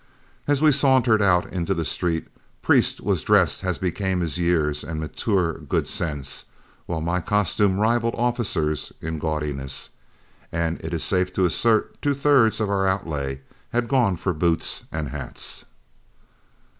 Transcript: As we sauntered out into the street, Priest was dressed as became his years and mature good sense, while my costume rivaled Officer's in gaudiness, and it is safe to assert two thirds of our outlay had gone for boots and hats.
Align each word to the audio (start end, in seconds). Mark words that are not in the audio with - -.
As 0.47 0.63
we 0.63 0.71
sauntered 0.71 1.21
out 1.21 1.45
into 1.53 1.75
the 1.75 1.85
street, 1.85 2.27
Priest 2.63 3.01
was 3.01 3.21
dressed 3.21 3.63
as 3.63 3.77
became 3.77 4.21
his 4.21 4.39
years 4.39 4.83
and 4.83 4.99
mature 4.99 5.59
good 5.59 5.87
sense, 5.87 6.45
while 6.87 7.01
my 7.01 7.19
costume 7.21 7.77
rivaled 7.79 8.15
Officer's 8.17 8.91
in 8.99 9.19
gaudiness, 9.19 9.91
and 10.51 10.81
it 10.83 10.91
is 10.91 11.03
safe 11.03 11.31
to 11.33 11.45
assert 11.45 12.01
two 12.01 12.15
thirds 12.15 12.59
of 12.59 12.67
our 12.67 12.87
outlay 12.87 13.41
had 13.73 13.87
gone 13.87 14.15
for 14.15 14.33
boots 14.33 14.85
and 14.91 15.09
hats. 15.09 15.65